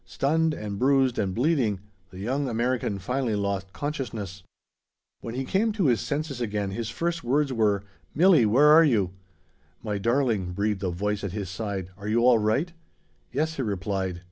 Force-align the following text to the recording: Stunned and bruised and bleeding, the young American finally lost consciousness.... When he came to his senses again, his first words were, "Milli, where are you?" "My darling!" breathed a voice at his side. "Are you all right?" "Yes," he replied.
Stunned 0.03 0.55
and 0.55 0.79
bruised 0.79 1.19
and 1.19 1.35
bleeding, 1.35 1.79
the 2.09 2.17
young 2.17 2.49
American 2.49 2.97
finally 2.97 3.35
lost 3.35 3.71
consciousness.... 3.71 4.41
When 5.19 5.35
he 5.35 5.45
came 5.45 5.71
to 5.73 5.85
his 5.85 6.01
senses 6.01 6.41
again, 6.41 6.71
his 6.71 6.89
first 6.89 7.23
words 7.23 7.53
were, 7.53 7.83
"Milli, 8.17 8.47
where 8.47 8.69
are 8.69 8.83
you?" 8.83 9.11
"My 9.83 9.99
darling!" 9.99 10.53
breathed 10.53 10.81
a 10.83 10.89
voice 10.89 11.23
at 11.23 11.33
his 11.33 11.51
side. 11.51 11.91
"Are 11.99 12.07
you 12.07 12.25
all 12.25 12.39
right?" 12.39 12.73
"Yes," 13.31 13.57
he 13.57 13.61
replied. 13.61 14.19